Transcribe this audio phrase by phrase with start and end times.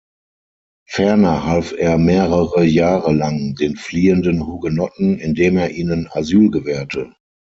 [0.87, 7.13] Ferner half er mehrere Jahre lang den fliehenden Hugenotten, indem er ihnen Asyl gewährte.